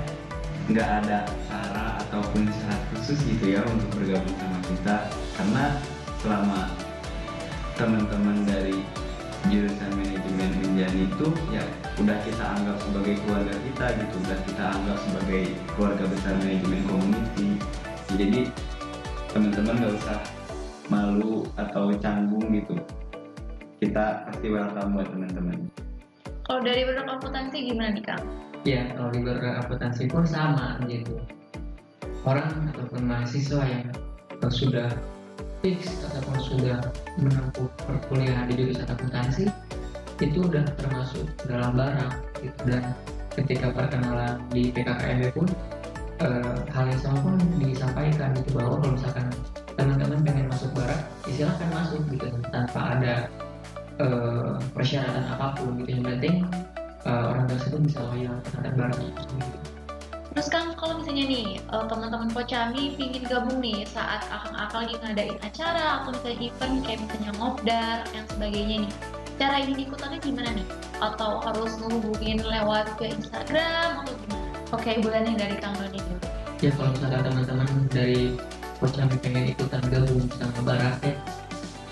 [0.73, 4.97] nggak ada cara ataupun syarat khusus gitu ya untuk bergabung sama kita
[5.37, 5.65] karena
[6.25, 6.73] selama
[7.77, 8.81] teman-teman dari
[9.53, 11.61] jurusan manajemen Injani itu ya
[12.01, 15.43] udah kita anggap sebagai keluarga kita gitu udah kita anggap sebagai
[15.77, 17.49] keluarga besar manajemen community
[18.17, 18.41] jadi
[19.29, 20.19] teman-teman nggak usah
[20.89, 22.81] malu atau canggung gitu.
[23.77, 25.82] Kita pasti welcome buat teman-teman
[26.53, 28.25] kalau dari produk akuntansi gimana nih kang?
[28.69, 31.17] Ya kalau di produk akuntansi pun sama gitu
[32.29, 33.89] orang ataupun mahasiswa yang
[34.53, 34.93] sudah
[35.65, 36.77] fix ataupun sudah
[37.17, 39.49] menempuh perkuliahan di jurusan akuntansi
[40.21, 42.61] itu udah termasuk dalam barang gitu.
[42.69, 42.85] dan
[43.33, 45.49] ketika perkenalan di PKKMB pun
[46.21, 49.27] eh, hal yang sama pun disampaikan gitu bahwa kalau misalkan
[49.81, 53.15] teman-teman pengen masuk barak ya silahkan masuk gitu tanpa ada
[54.01, 56.35] eh, persyaratan apa pun gitu yang penting
[57.05, 59.59] eh, orang tersebut bisa loyal terhadap barak gitu.
[60.33, 65.39] Terus kan kalau misalnya nih uh, teman-teman Pocami pingin gabung nih saat akang-akang lagi ngadain
[65.45, 68.93] acara atau misalnya event kayak misalnya ngobdar yang sebagainya nih.
[69.37, 70.67] Cara ini ikutannya gimana nih?
[71.05, 74.49] Atau harus ngehubungin lewat ke Instagram atau gimana?
[74.73, 76.25] Oke, bulan yang dari Kang Doni dulu.
[76.65, 78.21] Ya kalau misalnya teman-teman dari
[78.81, 81.15] Pocami pengen ikutan gabung sama Barak ya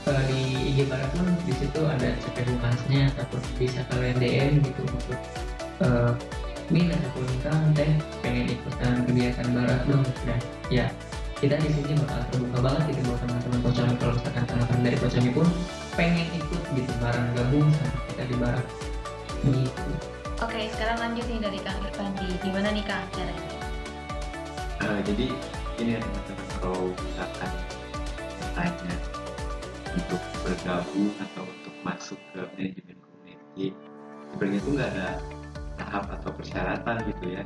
[0.08, 0.40] uh, di
[0.72, 5.20] IG Barak pun di situ ada CP Humasnya ataupun bisa kalian DM gitu untuk
[5.84, 6.12] uh,
[6.70, 7.90] Min ataupun kang teh
[8.22, 10.38] pengen ikutan kegiatan barat dong nah
[10.70, 10.86] ya
[11.42, 15.30] kita di sini bakal terbuka banget gitu buat teman-teman Pocami kalau misalkan teman-teman dari Pocami
[15.34, 15.46] pun
[15.98, 18.66] pengen ikut gitu bareng gabung sama kita di barat
[19.42, 19.92] gitu
[20.40, 22.32] Oke, sekarang lanjut nih dari Kang Irfandi.
[22.40, 23.60] Gimana nih Kang caranya?
[24.80, 25.26] Uh, jadi
[25.76, 27.50] ini ya teman-teman kalau misalkan
[28.56, 28.94] tanya
[29.96, 33.74] untuk bergabung atau untuk masuk ke manajemen community
[34.30, 35.08] sebenarnya itu nggak ada
[35.80, 37.42] tahap atau persyaratan gitu ya.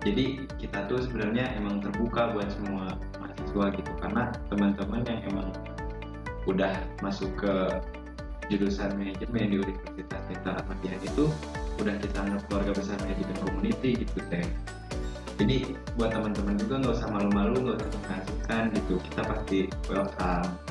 [0.00, 5.48] Jadi kita tuh sebenarnya emang terbuka buat semua mahasiswa gitu karena teman-teman yang emang
[6.48, 6.72] udah
[7.04, 7.54] masuk ke
[8.48, 11.24] jurusan manajemen di Universitas Jenderal Ahmad itu
[11.78, 14.44] udah kita anggap keluarga besar manajemen community gitu teh.
[15.36, 18.94] Jadi buat teman-teman juga nggak usah malu-malu nggak usah mengasihkan gitu.
[19.04, 19.58] Kita pasti
[19.88, 20.69] welcome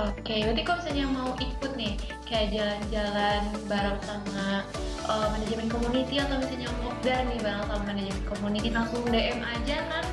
[0.00, 1.92] Oke, berarti kalau misalnya mau ikut nih
[2.24, 4.64] kayak jalan-jalan bareng sama
[5.04, 10.04] uh, manajemen community atau misalnya ngobdar nih bareng sama manajemen community langsung DM aja kan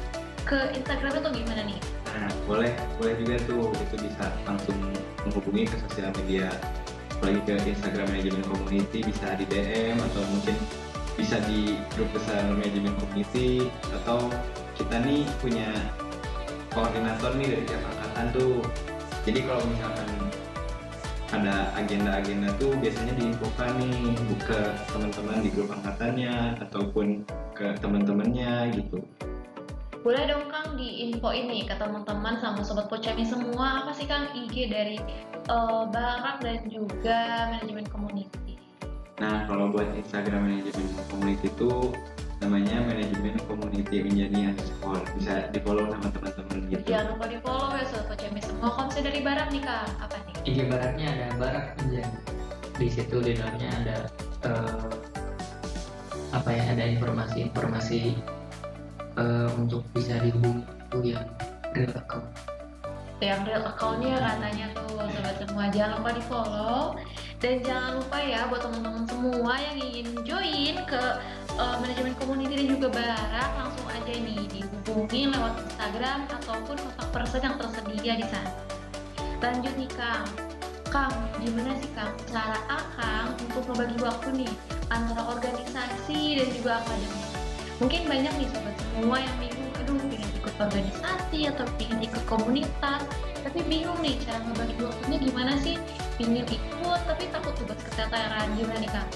[0.44, 1.80] ke Instagram atau gimana nih?
[2.12, 4.76] Nah, boleh, boleh juga tuh itu bisa langsung
[5.24, 6.52] menghubungi ke sosial media.
[7.16, 10.56] Apalagi ke Instagram manajemen community bisa di DM atau mungkin
[11.16, 13.72] bisa di grup besar manajemen community.
[14.04, 14.28] Atau
[14.76, 15.72] kita nih punya
[16.76, 18.54] koordinator nih dari tiap angkatan tuh
[19.28, 20.08] jadi kalau misalkan
[21.28, 24.16] ada agenda-agenda tuh biasanya diinfokan nih
[24.48, 24.60] ke
[24.96, 29.04] teman-teman di grup angkatannya ataupun ke teman-temannya gitu.
[30.08, 33.84] Boleh dong Kang diinfo ini ke teman-teman sama sobat Pocami semua.
[33.84, 34.96] Apa sih Kang IG dari
[35.52, 38.48] uh, Barak dan juga manajemen community
[39.18, 41.90] nah kalau buat Instagram manajemen community itu
[42.38, 46.84] namanya manajemen community menjadi underscore bisa di follow sama teman-teman gitu.
[46.86, 48.70] Jangan lupa di follow ya sobat semua.
[48.70, 50.36] Kalau misalnya dari Barat nih Kang, apa nih?
[50.48, 52.18] IG baratnya ada barak menjadi
[52.78, 53.98] di situ di dalamnya ada
[54.46, 54.90] eh,
[56.32, 58.16] apa ya ada informasi-informasi
[59.18, 61.26] eh, untuk bisa dihubungi itu yang
[61.74, 62.28] real account.
[63.18, 65.64] Yang real accountnya katanya tuh sobat semua.
[65.74, 66.82] Jangan lupa di follow
[67.38, 71.04] dan jangan lupa ya buat teman-teman semua yang ingin join ke
[71.58, 77.42] uh, manajemen community dan juga barak langsung aja nih dihubungi lewat Instagram ataupun kontak person
[77.44, 78.52] yang tersedia di sana.
[79.42, 80.26] Lanjut nih Kang.
[80.88, 82.14] Kang gimana sih Kang?
[82.32, 84.52] Cara Akang untuk membagi waktu nih
[84.90, 87.26] antara organisasi dan juga akademik?
[87.78, 93.02] Mungkin banyak nih sobat semua yang bingung aduh pengen ikut organisasi atau pengen ikut komunitas.
[93.46, 95.76] Tapi bingung nih cara ngebagi waktunya gimana sih?
[96.18, 99.10] Pengen ikut tapi takut tuh buat kesehatan gimana nih kang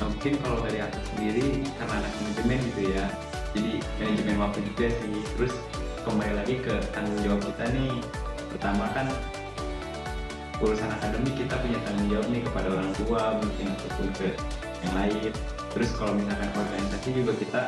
[0.00, 3.06] mungkin kalau dari aku sendiri karena anak manajemen gitu ya
[3.52, 5.20] jadi manajemen waktu juga sih.
[5.36, 5.54] Terus
[6.08, 7.94] kembali lagi ke tanggung jawab kita nih.
[8.48, 9.06] Pertama kan
[10.62, 14.28] urusan akademik kita punya tanggung jawab nih kepada orang tua mungkin ataupun ke
[14.82, 15.32] yang lain.
[15.72, 17.62] Terus kalau misalkan organisasi juga kita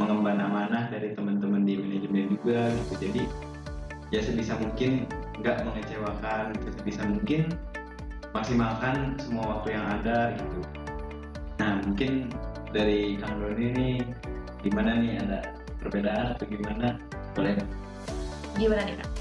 [0.00, 2.94] mengemban amanah dari teman-teman di manajemen juga gitu.
[3.04, 3.22] Jadi
[4.12, 5.04] ya sebisa mungkin
[5.40, 7.52] nggak mengecewakan sebisa mungkin
[8.32, 10.60] maksimalkan semua waktu yang ada gitu
[11.62, 12.26] Nah, mungkin
[12.74, 13.90] dari Kang Doni ini
[14.66, 15.46] gimana nih ada
[15.78, 16.98] perbedaan atau gimana?
[17.38, 17.54] Boleh?
[18.56, 19.12] gimana nih kang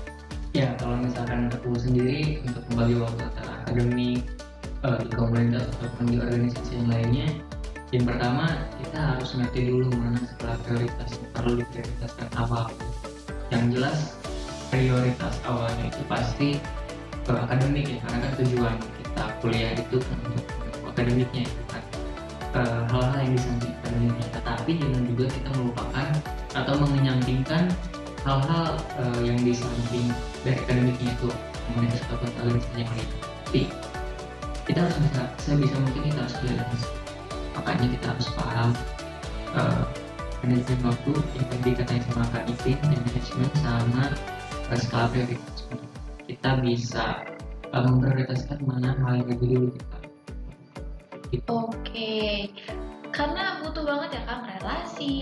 [0.52, 4.22] ya kalau misalkan aku sendiri untuk membagi waktu antara akademik
[4.84, 7.28] eh, di komunitas ataupun di organisasi yang lainnya
[7.92, 8.46] yang pertama
[8.84, 12.68] kita harus ngerti dulu mana skala prioritas yang perlu diprioritaskan awal
[13.52, 14.00] yang jelas
[14.68, 16.50] prioritas awalnya itu pasti
[17.24, 20.46] ke akademik ya karena kan tujuan kita kuliah itu kan untuk
[20.92, 21.46] akademiknya
[22.56, 26.08] eh, hal-hal yang di samping akademiknya tetapi jangan juga kita melupakan
[26.52, 27.64] atau mengenyampingkan
[28.24, 28.68] hal-hal
[29.00, 30.06] eh, yang di samping
[30.44, 31.30] dari akademiknya itu
[31.72, 33.10] komunitas atau organisasi yang lain
[33.48, 33.62] tapi
[34.70, 36.84] kita harus bisa sebisa mungkin kita harus balance
[37.58, 38.70] makanya kita harus paham
[39.58, 39.84] eh,
[40.42, 44.04] manajemen waktu yang tadi dikatain sama Kak Ipin dan manajemen sama
[44.74, 45.58] eh, skala prioritas.
[46.26, 47.06] Kita bisa
[47.70, 50.01] eh, memprioritaskan mana hal yang lebih dulu kita
[51.32, 51.72] gitu.
[51.72, 52.16] oke.
[53.12, 55.16] Karena butuh banget ya kang relasi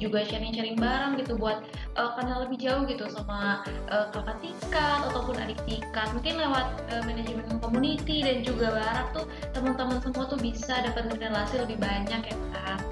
[0.00, 1.68] juga sharing-sharing bareng gitu buat
[2.00, 3.60] uh, kenal lebih jauh gitu sama
[3.92, 6.08] uh, kakak tingkat ataupun adik tingkat.
[6.16, 6.66] Mungkin lewat
[6.96, 12.20] uh, manajemen community dan juga barak tuh teman-teman semua tuh bisa dapat relasi lebih banyak
[12.24, 12.82] ya kang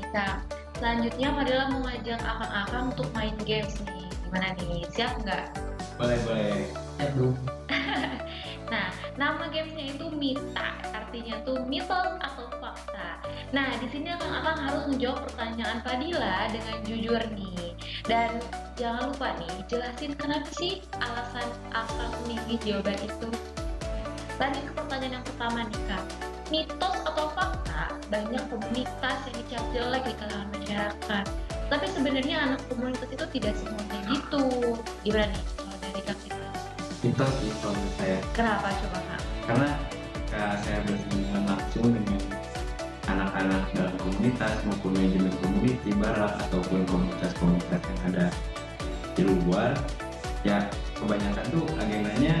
[0.00, 0.28] kita
[0.76, 4.04] selanjutnya adalah mengajak akang-akang untuk main games nih.
[4.28, 4.84] Gimana nih?
[4.92, 5.46] Siap nggak?
[5.96, 6.68] Boleh, boleh.
[6.98, 7.30] ya bro
[8.68, 13.16] Nah, nama gamesnya itu Mita, artinya tuh mitos atau fakta.
[13.48, 17.72] Nah, di sini akan akan harus menjawab pertanyaan Fadila dengan jujur nih.
[18.04, 18.36] Dan
[18.76, 23.30] jangan lupa nih, jelasin kenapa sih alasan akan memilih jawaban itu.
[24.36, 26.04] Lanjut ke pertanyaan yang pertama nih kak.
[26.48, 31.24] Mitos atau fakta banyak komunitas yang dicap jelek di kalangan masyarakat.
[31.68, 34.76] Tapi sebenarnya anak komunitas itu tidak semuanya gitu.
[35.04, 35.57] Gimana nih
[37.08, 38.18] Mitos sih kalau menurut saya.
[38.36, 39.20] Kenapa coba kak?
[39.48, 39.68] Karena
[40.12, 42.20] ketika saya bersinggungan langsung dengan
[43.08, 48.26] anak-anak dalam komunitas maupun manajemen community barak ataupun komunitas-komunitas yang ada
[49.16, 49.72] di luar
[50.44, 50.68] ya
[51.00, 52.36] kebanyakan tuh agendanya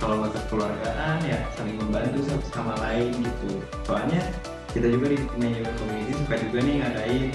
[0.00, 4.24] kalau nggak kekeluargaan ya saling membantu satu sama lain gitu soalnya
[4.72, 7.28] kita juga di manajemen community suka juga nih ngadain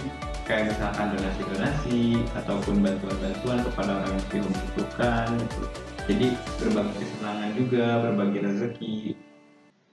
[0.49, 6.27] kayak misalkan donasi-donasi ataupun bantuan-bantuan kepada orang yang membutuhkan gitu jadi
[6.61, 8.97] berbagi kesenangan juga berbagi rezeki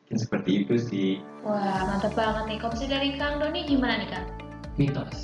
[0.05, 1.11] mungkin seperti itu sih
[1.45, 2.57] Wah, mantap banget nih.
[2.61, 4.27] Kalau misalnya dari Kang Doni gimana nih Kang?
[4.79, 5.19] mitos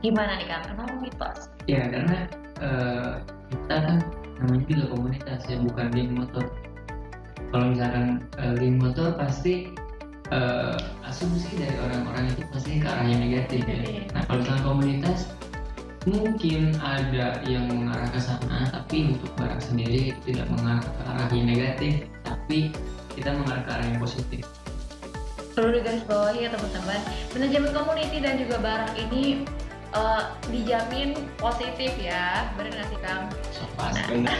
[0.00, 0.62] Gimana nih Kang?
[0.64, 1.40] Kenapa mitos?
[1.66, 2.18] ya karena
[2.62, 3.12] eh,
[3.50, 3.96] kita kan
[4.38, 6.44] namanya juga komunitas ya bukan geng motor
[7.50, 9.74] kalau misalkan eh, geng motor pasti
[10.30, 13.76] eh, asumsi dari orang-orang itu pasti ke arah yang negatif ya
[14.14, 15.18] nah kalau misalkan komunitas
[16.06, 21.46] mungkin ada yang mengarah ke sana tapi untuk barang sendiri tidak mengarah ke arah yang
[21.50, 22.70] negatif tapi
[23.18, 24.46] kita mengarah ke arah yang positif
[25.56, 27.00] Perlu digarisbawahi ya teman-teman.
[27.32, 29.40] Manajemen community dan juga barang ini
[29.96, 32.52] eh, dijamin positif ya.
[32.60, 33.32] Bener nggak sih Kang?
[33.56, 34.36] so pas benar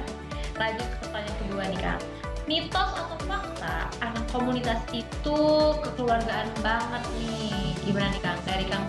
[0.64, 2.00] Lanjut ke pertanyaan kedua nih Kang.
[2.48, 5.38] Mitos atau fakta anak komunitas itu
[5.84, 7.76] kekeluargaan banget nih.
[7.84, 8.40] Gimana nih Kang?
[8.48, 8.88] Dari Kang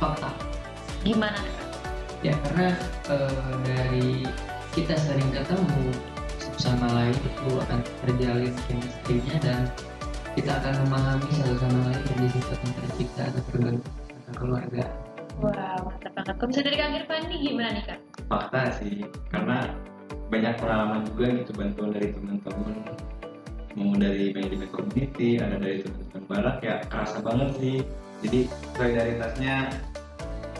[0.00, 0.51] fakta
[1.02, 1.42] Gimana
[2.22, 2.70] ya karena
[3.10, 4.22] eh, dari
[4.72, 5.90] kita sering ketemu
[6.54, 9.60] sama lain itu akan terjalin chemistry-nya dan
[10.38, 13.92] kita akan memahami satu sama lain dari sifat yang tercipta atau terbentuk
[14.38, 14.84] keluarga.
[15.42, 16.34] Wah, mantap banget.
[16.38, 17.98] Kalau misalnya dari Kang Irfan nih gimana nih Kak?
[18.32, 19.68] fakta sih karena
[20.32, 22.74] banyak pengalaman juga gitu bantuan dari teman-teman
[23.76, 27.76] mau dari manajemen community ada dari teman-teman barat ya kerasa banget sih
[28.24, 28.40] jadi
[28.76, 29.56] solidaritasnya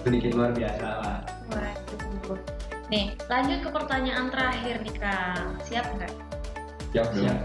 [0.03, 1.19] sedikit luar biasa lah.
[2.93, 5.57] Nih, lanjut ke pertanyaan terakhir nih Kang.
[5.65, 6.13] Siap nggak?
[6.93, 7.39] siap Siap.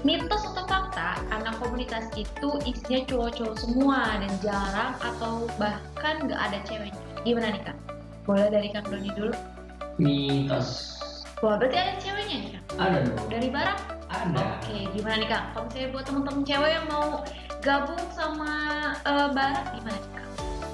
[0.00, 6.58] Mitos atau fakta, anak komunitas itu isinya cowok-cowok semua dan jarang atau bahkan nggak ada
[6.64, 7.02] ceweknya.
[7.26, 7.76] Gimana nih Kak?
[8.24, 9.34] Boleh dari Kang Doni dulu?
[10.00, 10.96] Mitos.
[11.44, 12.62] Wah, berarti ada ceweknya nih Kak?
[12.80, 13.26] Ada dong.
[13.28, 13.78] Dari barat?
[14.08, 14.40] Ada.
[14.62, 15.42] Oke, gimana nih Kak?
[15.52, 17.06] Kalau misalnya buat temen-temen cewek yang mau
[17.60, 18.52] gabung sama
[19.04, 20.17] eh, barat, gimana nih Kak?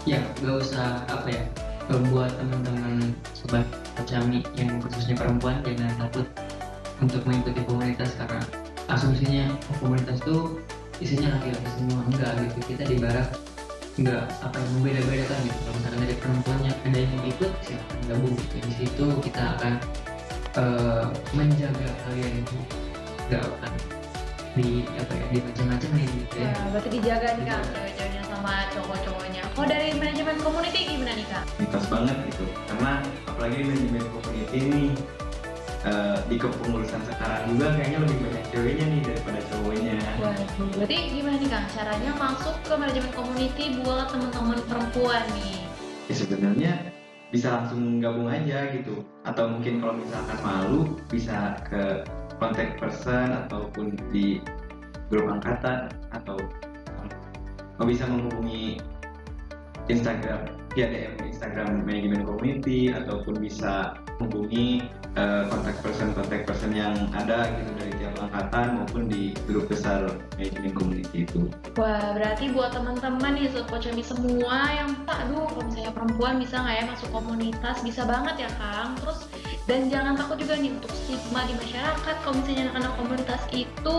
[0.05, 1.45] Ya, gak usah apa ya.
[1.89, 3.65] Buat teman-teman sobat
[4.05, 6.27] kami yang khususnya perempuan jangan takut
[7.01, 8.41] untuk mengikuti komunitas karena
[8.89, 10.61] asumsinya oh, komunitas tuh
[11.01, 12.01] isinya laki-laki semua.
[12.09, 12.59] Enggak gitu.
[12.73, 13.29] Kita di barat
[13.97, 15.59] enggak apa yang membeda-beda kan gitu.
[15.61, 18.35] Kalau misalkan dari perempuannya ada yang ikut silahkan gabung.
[18.37, 19.73] Gitu di situ kita akan
[20.61, 22.57] eh, menjaga kalian itu.
[23.29, 23.73] Enggak akan
[24.55, 26.47] di apa ya di macam-macam gitu ya.
[26.47, 29.41] Ya, berarti dijaga nih Kak, cewek-ceweknya sama cowok-cowoknya.
[29.57, 31.45] Kalau dari manajemen community gimana nih Kak?
[31.57, 34.85] mitos banget gitu karena apalagi di manajemen community ini
[35.89, 41.37] eh, di kepengurusan sekarang juga kayaknya lebih banyak ceweknya nih daripada cowoknya Waduh, berarti gimana
[41.41, 41.67] nih Kang?
[41.73, 45.57] Caranya masuk ke manajemen community buat teman-teman perempuan nih.
[46.05, 46.73] ya sebenarnya
[47.33, 52.05] bisa langsung gabung aja gitu atau mungkin kalau misalkan malu bisa ke
[52.37, 54.37] contact person ataupun di
[55.09, 56.37] grup angkatan atau
[57.77, 58.79] kalau bisa menghubungi
[59.93, 64.83] Instagram via DM Instagram manajemen community ataupun bisa menghubungi
[65.15, 70.09] eh, contact person contact person yang ada gitu dari tiap angkatan maupun di grup besar
[70.35, 71.47] manajemen community itu.
[71.79, 76.75] Wah, berarti buat teman-teman nih Sobat Pocami semua yang aduh kalau misalnya perempuan bisa nggak
[76.75, 78.99] ya masuk komunitas bisa banget ya Kang.
[78.99, 79.19] Terus
[79.65, 83.99] dan jangan takut juga nih untuk stigma di masyarakat kalau misalnya anak-anak komunitas itu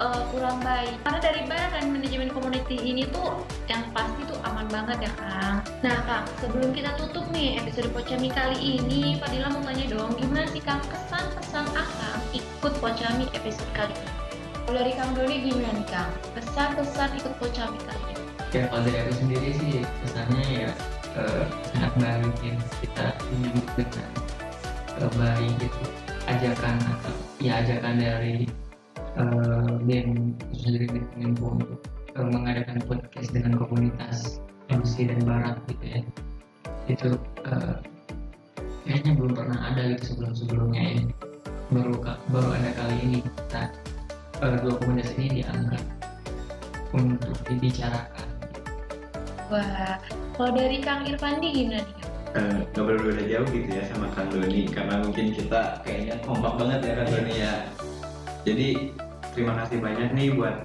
[0.00, 0.96] eh, kurang baik.
[1.04, 5.60] Karena dari bahan manajemen community ini tuh yang pasti tuh aman banget ya Kang.
[5.84, 10.48] Nah Kang, sebelum kita tutup nih episode Pocami kali ini, Fadila mau tanya dong, gimana
[10.48, 14.12] sih Kang kesan pesan Akang ikut Pocami episode kali ini?
[14.64, 16.10] Kalau dari Kang Doni gimana nih Kang?
[16.32, 18.24] Pesan-pesan ikut Pocami kali ini?
[18.54, 20.70] ya kalau dari aku sendiri sih kesannya ya
[21.18, 21.92] eh, sangat
[22.38, 24.10] ya kita menyambut dengan
[25.18, 25.82] baik gitu.
[26.24, 28.48] Ajakan atau ya ajakan dari
[29.20, 30.34] eh, BEM
[31.12, 31.80] Kominfo untuk
[32.16, 34.40] eh, mengadakan podcast dengan komunitas
[34.72, 36.00] MC dan Barat gitu ya.
[36.88, 37.08] Itu
[37.44, 37.76] eh,
[38.88, 41.02] kayaknya belum pernah ada gitu sebelum sebelumnya ya.
[41.72, 41.98] Baru
[42.30, 43.62] baru ada kali ini kita
[44.40, 45.84] eh, dua komunitas ini diangkat
[46.94, 48.28] untuk dibicarakan.
[49.52, 50.00] Wah,
[50.38, 52.03] kalau dari Kang Irfandi gimana nih
[52.34, 54.66] Eh, nggak berbeda jauh gitu ya sama Kang Doni.
[54.66, 57.54] Karena mungkin kita kayaknya kompak banget ya Kang Doni ya.
[58.42, 58.68] Jadi
[59.38, 60.56] terima kasih banyak nih buat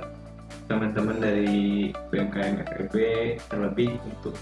[0.66, 2.96] teman-teman dari BMKM FEB
[3.54, 4.34] terlebih untuk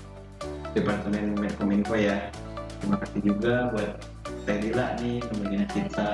[0.72, 2.32] Departemen Medkominfo ya.
[2.80, 3.92] Terima kasih juga buat
[4.48, 6.10] Teh Lila nih temennya kita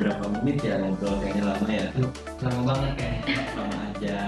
[0.00, 1.86] berapa menit ya ngobrol kayaknya lama ya?
[2.40, 3.36] Lama banget kayaknya.
[3.52, 4.18] Lama aja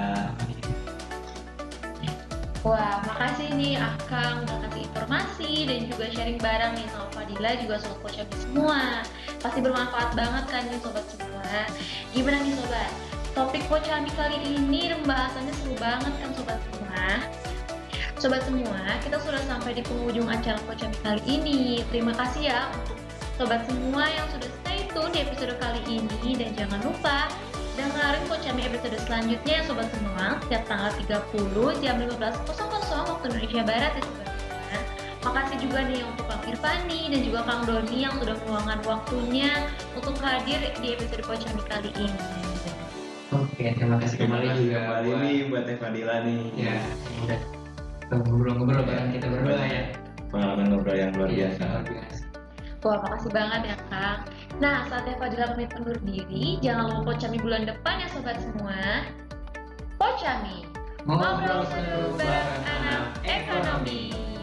[2.66, 7.78] Wah, makasih nih Akang udah kasih informasi dan juga sharing bareng nih sama Fadila juga
[7.78, 8.82] sobat Pocami semua.
[9.38, 11.46] Pasti bermanfaat banget kan nih sobat semua.
[12.10, 12.90] Gimana nih sobat?
[13.38, 17.06] Topik Pocami kali ini pembahasannya seru banget kan sobat semua.
[18.18, 21.86] Sobat semua, kita sudah sampai di penghujung acara Pocami kali ini.
[21.94, 22.98] Terima kasih ya untuk
[23.38, 27.30] sobat semua yang sudah stay tune di episode kali ini dan jangan lupa
[27.76, 33.92] dengerin Pocami episode selanjutnya ya sobat semua setiap tanggal 30 jam 15.00 waktu Indonesia Barat
[33.94, 34.80] ya sobat semua.
[35.26, 39.50] Makasih juga nih untuk Kang Irfani dan juga Kang Doni yang sudah meluangkan waktunya
[39.98, 42.20] untuk hadir di episode Pocami kali ini.
[43.34, 46.74] oke terima kasih terima kembali kasih juga kembali buat nih buat Teh Fadila nih ya
[47.26, 47.38] udah
[48.22, 49.82] ngobrol-ngobrol bareng kita berdua ya
[50.30, 52.22] pengalaman ngobrol yang luar Iya, biasa luar biasa
[52.86, 54.20] Wah, makasih banget ya Kang.
[54.56, 56.56] Nah, saatnya Fadila pamit undur diri.
[56.64, 59.04] Jangan lupa Pocami bulan depan ya sobat semua.
[60.00, 60.64] Pocami,
[61.04, 64.35] ngobrol seru bareng anak ekonomi.